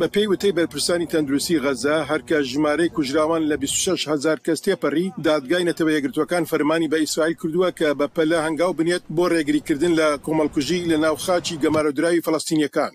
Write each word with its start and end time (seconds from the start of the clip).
بە 0.00 0.06
پێی 0.14 0.28
وتەی 0.32 0.54
بەرپرسانی 0.58 1.10
تەندروستی 1.12 1.60
غەزا 1.64 1.98
هەرکە 2.10 2.38
ژمارەی 2.52 2.92
کوژراوان 2.96 3.42
لە 3.50 3.56
26 3.62 4.08
هزار 4.12 4.38
کەس 4.46 4.58
تێپەڕی 4.64 5.06
دادگای 5.24 5.66
نەتەوە 5.68 5.90
یەگرتوەکان 5.96 6.44
فەرمانی 6.50 6.88
بە 6.92 6.98
ئیسرائیل 7.00 7.36
کردووە 7.42 7.70
کە 7.78 7.88
بە 8.00 8.06
پەلە 8.16 8.38
هەنگاو 8.46 8.72
بنێت 8.78 9.04
بۆ 9.16 9.24
ڕێگریکردن 9.32 9.92
لە 10.00 10.06
کۆمەڵکوژی 10.24 10.80
لە 10.90 10.96
ناوخاچی 11.04 11.58
گەمارەدراوی 11.62 12.24
فلستینیەکان. 12.26 12.92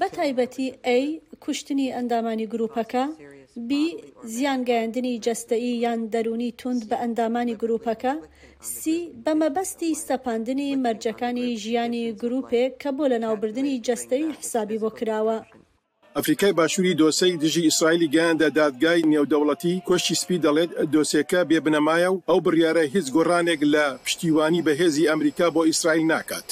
بە 0.00 0.08
تایبەتی 0.16 0.68
ئەی 0.88 1.04
کوشتنی 1.44 1.92
ئەندامانی 1.96 2.46
گرروپەکە 2.52 3.04
بی 3.56 3.96
زیانگەیاندنی 4.24 5.20
جەستایی 5.26 5.72
یان 5.84 6.00
دەرونی 6.12 6.52
تند 6.60 6.82
بە 6.90 6.96
ئەندامانی 7.02 7.58
گرروپەکە 7.62 8.14
سی 8.76 8.96
بەمەبەستی 9.24 9.98
سەپاندنی 10.08 10.76
مەرجەکانی 10.84 11.56
ژیانی 11.62 12.04
گرروپێک 12.22 12.72
کە 12.82 12.90
بۆ 12.96 13.04
لە 13.12 13.18
ناوبردننی 13.24 13.80
جەستایی 13.86 14.34
حسابی 14.40 14.78
بۆ 14.82 14.90
کراوە. 14.98 15.38
ئەفریقای 16.16 16.52
باشووری 16.58 16.96
دۆسەی 17.02 17.34
دژی 17.42 17.62
ئیسرائیلی 17.66 18.08
گەیاندا 18.14 18.48
دادگای 18.58 19.02
نێودەوڵەتی 19.10 19.82
کۆشی 19.88 20.16
سپی 20.22 20.38
دەڵێت 20.44 20.70
دۆسێکە 20.94 21.40
بێبنەمایە 21.50 22.08
و 22.12 22.16
ئەو 22.28 22.38
بڕیارە 22.44 22.84
هیچ 22.94 23.06
گۆڕانێک 23.16 23.60
لە 23.74 23.84
پشتیوانی 24.04 24.64
بەهێزی 24.66 25.08
ئەمریکا 25.12 25.46
بۆ 25.54 25.62
ئیسرائیل 25.70 26.04
ناکات. 26.12 26.48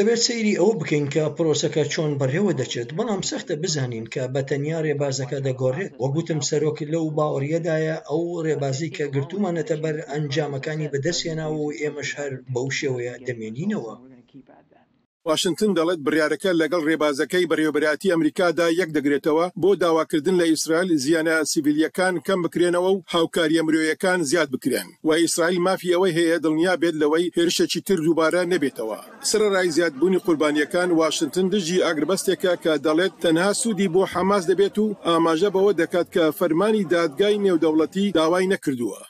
دەبێت 0.00 0.20
سەیری 0.28 0.58
ئەوە 0.60 0.74
بکەین 0.80 1.06
کە 1.14 1.22
پرۆسەکە 1.36 1.82
چۆن 1.92 2.10
بەڕێوە 2.20 2.52
دەچێت 2.60 2.88
بەڵام 2.98 3.22
سەختە 3.30 3.54
بزانین 3.62 4.06
کە 4.14 4.22
بە 4.34 4.40
تەنیا 4.48 4.78
ڕێبازەکە 4.86 5.38
دەگۆڕێت 5.46 5.92
وەگوتم 6.02 6.40
سەرۆک 6.48 6.78
لەو 6.92 7.04
باوەڕیەدایە 7.16 7.96
ئەو 8.08 8.22
ڕێبازی 8.46 8.94
کە 8.96 9.04
گرتومانەتە 9.14 9.76
بەر 9.84 9.96
ئەنجامەکانی 10.10 10.90
بەدەستێنا 10.92 11.46
و 11.52 11.60
ئێمەش 11.80 12.10
هەر 12.18 12.32
بەو 12.54 12.66
شێوەیە 12.78 13.14
دەمێنینەوە. 13.26 13.94
واشنگتن 15.30 15.70
دەڵێت 15.78 16.00
بڕیارەکە 16.06 16.50
لەگەڵ 16.60 16.82
ڕێبازەکەی 16.88 17.48
بەڕێوبەتی 17.50 18.12
ئەمریکادا 18.12 18.66
یەک 18.80 18.90
دەگرێتەوە 18.96 19.46
بۆ 19.62 19.70
داواکردن 19.82 20.36
لە 20.40 20.46
ئیسرائیل 20.52 20.90
زیانە 21.04 21.36
سیڤیلەکان 21.50 22.14
کەم 22.26 22.40
بکرێنەوە 22.44 22.90
و 22.94 23.02
هاوکاری 23.12 23.58
ئەمرۆیەکان 23.60 24.20
زیاد 24.30 24.48
بکرێن 24.54 24.88
و 25.06 25.10
ئیسرائیل 25.20 25.58
مافی 25.66 25.92
ئەوەی 25.94 26.14
هەیە 26.18 26.36
دڵنیا 26.44 26.74
بێت 26.82 26.96
لەوەی 27.02 27.26
هێرشێکی 27.36 27.80
تر 27.86 27.98
دووبارە 28.04 28.42
نەبێتەوە 28.52 28.98
سرەڕای 29.30 29.68
زیادبوونی 29.76 30.22
قوربانیەکان 30.26 30.88
واشنگتن 31.00 31.46
دژی 31.54 31.84
ئاگربەستێکە 31.86 32.52
کە 32.62 32.72
دەڵێت 32.86 33.12
تەنها 33.22 33.50
سوودی 33.60 33.88
بۆ 33.94 34.02
حەماس 34.12 34.42
دەبێت 34.50 34.76
و 34.82 34.86
ئاماژە 35.08 35.50
بەوە 35.54 35.72
دەکات 35.80 36.08
کە 36.14 36.24
فەرمانی 36.38 36.82
دادگای 36.94 37.42
نێودەوڵەتی 37.44 38.06
داوای 38.18 38.50
نەکردووە. 38.52 39.00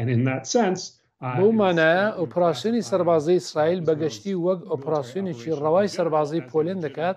And 0.00 0.08
in 0.14 0.20
that 0.30 0.44
sense, 0.56 0.80
بەومانایە 1.22 2.06
ئۆپراسیۆنی 2.20 2.82
سەربازی 2.90 3.36
ئیسرائیل 3.38 3.80
بەگەشتی 3.88 4.34
وەک 4.46 4.60
ئۆپراسیۆنێکی 4.70 5.50
ڕەوای 5.62 5.92
سەربازی 5.96 6.46
پۆلێن 6.50 6.80
دەکات 6.86 7.16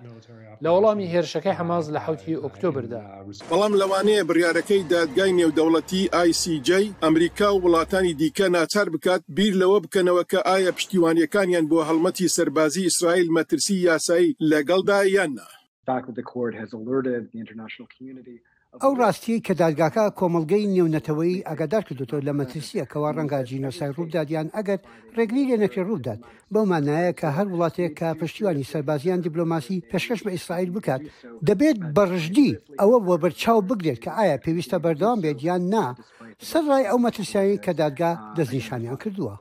لە 0.63 0.69
وەڵامی 0.73 1.11
هێرشەکەی 1.13 1.57
حماز 1.59 1.85
لە 1.95 1.99
حوتی 2.05 2.39
ئۆکتۆبردا 2.43 3.01
بەڵام 3.49 3.73
لەوانەیە 3.81 4.27
بریارەکەی 4.29 4.83
دادگای 4.93 5.35
نێودەوڵەتی 5.39 6.01
آیCJ 6.21 6.69
ئەمریکا 7.03 7.47
و 7.51 7.61
وڵاتانی 7.65 8.13
دیکە 8.21 8.47
ناچار 8.57 8.87
بکات 8.95 9.21
بیر 9.37 9.53
لەوە 9.61 9.77
بکەنەوە 9.85 10.23
کە 10.31 10.39
ئایا 10.49 10.71
پشتیوانیەکانیان 10.77 11.65
بۆ 11.71 11.77
هەڵمەتی 11.89 12.31
سەربازی 12.35 12.85
ئیسرائیل 12.87 13.27
مەترسی 13.37 13.75
یاسایی 13.87 14.35
لەگەڵدا 14.51 14.99
یاننا. 15.15 15.47
ئەو 18.83 18.93
ڕاستیە 19.01 19.39
کە 19.47 19.53
دادگاکە 19.63 20.03
کۆمەلگەی 20.19 20.69
نێونەتەوەی 20.75 21.43
ئەگەدار 21.49 21.83
کردوتەوە 21.87 22.25
لە 22.27 22.33
مەترسیە 22.39 22.85
کەوا 22.91 23.09
ڕەنگا 23.17 23.39
جینۆسای 23.49 23.95
ڕوودادیان 23.97 24.47
ئەگەر 24.57 24.79
ڕێگری 25.17 25.47
لێ 25.49 25.57
نەکرێ 25.63 25.83
ڕوودات 25.89 26.19
بەو 26.53 26.63
مانایە 26.71 27.11
کە 27.19 27.27
هەر 27.37 27.47
وڵاتێک 27.53 27.91
کە 27.99 28.07
پشتیوانی 28.21 28.69
سەربازیان 28.71 29.19
دیبلۆماسی 29.23 29.83
پێشکەش 29.91 30.19
بە 30.25 30.31
ئیسرائیل 30.35 30.71
بکات 30.77 31.01
دەبێت 31.47 31.77
بەڕژدی 31.95 32.51
ئەوە 32.79 32.97
بۆ 33.05 33.13
بەرچاو 33.23 33.59
بگرێت 33.69 33.99
کە 34.05 34.11
ئایا 34.17 34.37
پێویستە 34.43 34.77
بەردەوام 34.83 35.19
بێت 35.23 35.39
یان 35.47 35.63
نا 35.73 35.85
سەرڕای 36.49 36.83
ئەو 36.89 36.97
مەترسیایی 37.05 37.61
کە 37.65 37.71
دادگا 37.81 38.11
دەستنیشانیان 38.37 38.97
کردووە. 39.03 39.35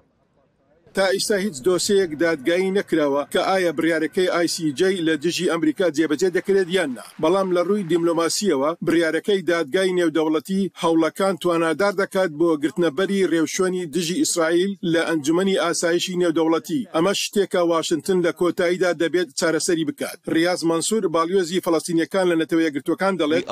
تا 0.94 1.06
ئیستا 1.12 1.36
هیچ 1.44 1.56
دۆسەیەک 1.68 2.10
دادگایی 2.24 2.74
نەکراوە 2.78 3.22
کە 3.32 3.40
ئایا 3.52 3.72
بریارەکەی 3.78 4.28
آیسیJ 4.38 4.82
لە 5.06 5.14
دژی 5.24 5.50
ئەمریکا 5.52 5.86
جێبەجێ 5.96 6.28
دەکرێت 6.36 6.68
یاننا 6.78 7.06
بەڵام 7.22 7.48
لە 7.56 7.62
ڕووی 7.68 7.82
دیملۆماسیەوە 7.90 8.70
بریارەکەی 8.86 9.40
دادگای 9.50 9.94
نێودەوڵەتی 9.98 10.60
هەوڵەکان 10.82 11.34
توانادار 11.42 11.94
دەکات 12.02 12.30
بۆ 12.38 12.48
گرتنەبەری 12.62 13.26
رێوشوێنی 13.32 13.84
دژی 13.94 14.16
ئیسرائیل 14.22 14.72
لە 14.92 15.00
ئەنجومی 15.08 15.58
ئاسایشی 15.64 16.18
نێودەوڵەتی 16.22 16.80
ئەمە 16.94 17.12
شتێکە 17.22 17.62
واشنگتن 17.72 18.18
لە 18.26 18.32
کۆتاییدا 18.40 18.90
دەبێت 19.02 19.28
چارەسەری 19.40 19.84
بکات 19.88 20.18
ریاز 20.34 20.60
منسوور 20.70 21.04
باڵیۆزی 21.14 21.62
فلستینیەکان 21.64 22.26
لە 22.30 22.36
نەتەوەیە 22.40 22.70
گرتوەکان 22.74 23.14
دەڵێت 23.20 23.44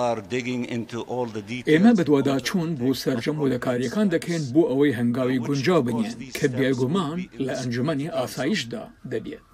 ئێمە 1.70 1.92
بەدووادا 1.98 2.36
چوون 2.48 2.68
بۆ 2.80 2.88
سەررجەم 3.02 3.36
و 3.42 3.48
لە 3.52 3.58
کاریەکان 3.66 4.06
دەکەین 4.14 4.42
بۆ 4.54 4.62
ئەوەی 4.70 4.92
هەنگاوی 4.98 5.38
گونجاو 5.46 5.80
بنیێن 5.86 6.14
کە 6.38 6.46
بێگومان 6.58 7.18
لە 7.46 7.52
ئەنجومی 7.60 8.08
ئاسایشدا 8.16 8.84
دەبێت 9.12 9.44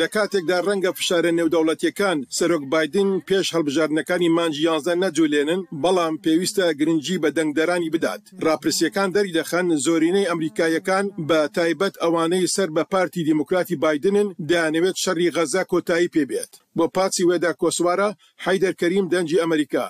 لە 0.00 0.06
کاتێکدا 0.14 0.56
ڕەنگە 0.66 0.90
فشارە 0.98 1.30
نێودەوڵەتیەکان 1.38 2.18
سەرۆک 2.36 2.64
بادن 2.72 3.10
پێش 3.28 3.46
هەڵبژارنەکانی 3.54 4.32
مانجی 4.36 4.64
یانزە 4.68 4.94
نەجولێنن 5.04 5.62
بەڵام 5.82 6.14
پێویستە 6.24 6.64
گرنگجی 6.78 7.20
بە 7.22 7.30
دەنگدەرانی 7.38 7.92
بدات 7.94 8.22
راپرسیەکان 8.46 9.08
دەری 9.16 9.34
دەخەن 9.38 9.66
زۆرینەی 9.84 10.28
ئەمریکایەکان 10.30 11.04
بە 11.28 11.40
تایبەت 11.56 11.94
ئەوانەی 12.02 12.50
سەر 12.54 12.68
بە 12.76 12.84
پارتی 12.92 13.24
دیموکراتی 13.28 13.76
بادنن 13.82 14.28
دەیانەوێت 14.48 14.96
شەڕی 15.02 15.32
غەزا 15.36 15.62
کۆتایی 15.72 16.12
پێبێت 16.14 16.52
بۆ 16.76 16.84
پاچی 16.94 17.26
وێدا 17.28 17.52
کۆسوارە 17.60 18.08
حیدەرکەریم 18.44 19.06
دەنجی 19.12 19.40
ئەمریکا 19.42 19.86